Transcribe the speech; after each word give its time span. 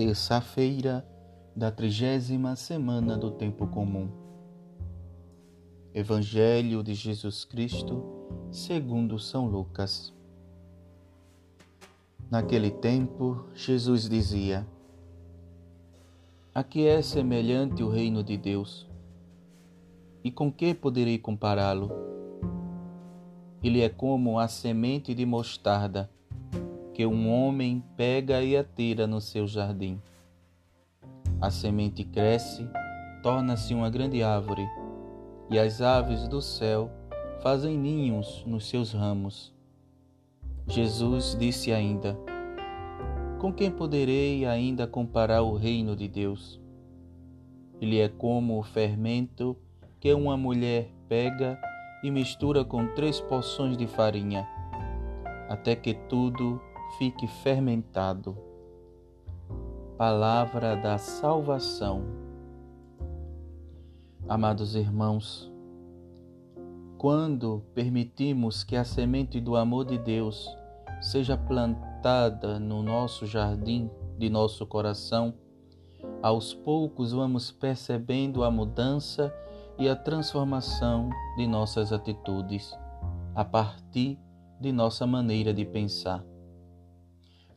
terça-feira 0.00 1.06
da 1.54 1.70
trigésima 1.70 2.56
semana 2.56 3.18
do 3.18 3.30
tempo 3.30 3.66
comum. 3.66 4.08
Evangelho 5.92 6.82
de 6.82 6.94
Jesus 6.94 7.44
Cristo, 7.44 8.02
segundo 8.50 9.18
São 9.18 9.44
Lucas. 9.46 10.10
Naquele 12.30 12.70
tempo, 12.70 13.44
Jesus 13.54 14.08
dizia: 14.08 14.66
A 16.54 16.64
que 16.64 16.86
é 16.86 17.02
semelhante 17.02 17.82
o 17.82 17.90
reino 17.90 18.24
de 18.24 18.38
Deus? 18.38 18.88
E 20.24 20.30
com 20.30 20.50
que 20.50 20.72
poderei 20.72 21.18
compará-lo? 21.18 21.90
Ele 23.62 23.82
é 23.82 23.90
como 23.90 24.38
a 24.38 24.48
semente 24.48 25.14
de 25.14 25.26
mostarda 25.26 26.08
que 26.94 27.06
um 27.06 27.30
homem 27.30 27.82
pega 27.96 28.42
e 28.42 28.56
atira 28.56 29.06
no 29.06 29.20
seu 29.20 29.46
jardim. 29.46 30.00
A 31.40 31.50
semente 31.50 32.04
cresce, 32.04 32.68
torna-se 33.22 33.72
uma 33.74 33.88
grande 33.88 34.22
árvore, 34.22 34.66
e 35.50 35.58
as 35.58 35.80
aves 35.80 36.28
do 36.28 36.40
céu 36.40 36.90
fazem 37.42 37.76
ninhos 37.76 38.44
nos 38.46 38.68
seus 38.68 38.92
ramos. 38.92 39.52
Jesus 40.66 41.36
disse 41.38 41.72
ainda: 41.72 42.16
Com 43.38 43.52
quem 43.52 43.70
poderei 43.70 44.46
ainda 44.46 44.86
comparar 44.86 45.42
o 45.42 45.56
reino 45.56 45.96
de 45.96 46.06
Deus? 46.06 46.60
Ele 47.80 47.98
é 47.98 48.08
como 48.08 48.58
o 48.58 48.62
fermento 48.62 49.56
que 49.98 50.12
uma 50.12 50.36
mulher 50.36 50.90
pega 51.08 51.58
e 52.02 52.10
mistura 52.10 52.64
com 52.64 52.86
três 52.94 53.20
porções 53.20 53.76
de 53.76 53.86
farinha, 53.86 54.46
até 55.48 55.74
que 55.74 55.94
tudo 55.94 56.60
fique 56.98 57.26
fermentado. 57.26 58.36
Palavra 59.96 60.76
da 60.76 60.98
salvação. 60.98 62.02
Amados 64.28 64.74
irmãos, 64.74 65.50
quando 66.96 67.62
permitimos 67.74 68.62
que 68.62 68.76
a 68.76 68.84
semente 68.84 69.40
do 69.40 69.56
amor 69.56 69.84
de 69.84 69.98
Deus 69.98 70.48
seja 71.00 71.36
plantada 71.36 72.58
no 72.58 72.82
nosso 72.82 73.26
jardim 73.26 73.90
de 74.18 74.28
nosso 74.28 74.66
coração, 74.66 75.34
aos 76.22 76.54
poucos 76.54 77.12
vamos 77.12 77.50
percebendo 77.50 78.44
a 78.44 78.50
mudança 78.50 79.34
e 79.78 79.88
a 79.88 79.96
transformação 79.96 81.08
de 81.36 81.46
nossas 81.46 81.92
atitudes 81.92 82.76
a 83.34 83.44
partir 83.44 84.18
de 84.60 84.72
nossa 84.72 85.06
maneira 85.06 85.54
de 85.54 85.64
pensar. 85.64 86.29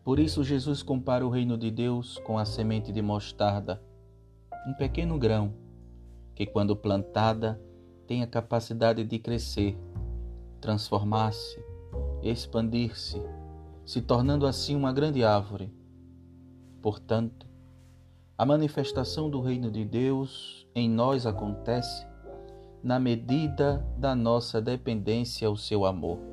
Por 0.04 0.20
isso, 0.20 0.44
Jesus 0.44 0.84
compara 0.84 1.26
o 1.26 1.30
reino 1.30 1.58
de 1.58 1.72
Deus 1.72 2.18
com 2.26 2.38
a 2.38 2.44
semente 2.44 2.92
de 2.92 3.02
mostarda, 3.02 3.82
um 4.68 4.73
pequeno 4.73 5.18
grão 5.18 5.54
que, 6.36 6.46
quando 6.46 6.76
plantada, 6.76 7.62
tem 8.06 8.22
a 8.22 8.28
capacidade 8.28 9.04
de 9.06 9.18
crescer, 9.18 9.78
transformar-se, 10.59 11.58
expandir-se, 12.22 13.22
se 13.86 14.02
tornando 14.02 14.46
assim 14.46 14.76
uma 14.76 14.92
grande 14.92 15.24
árvore. 15.24 15.74
Portanto, 16.81 17.48
a 18.38 18.46
manifestação 18.46 19.30
do 19.30 19.40
reino 19.40 19.72
de 19.72 19.86
Deus 19.86 20.68
em 20.76 20.90
nós 20.90 21.26
acontece 21.26 22.06
na 22.84 23.00
medida 23.00 23.86
da 23.98 24.14
nossa 24.14 24.62
dependência 24.62 25.48
ao 25.48 25.56
seu 25.56 25.86
amor. 25.86 26.33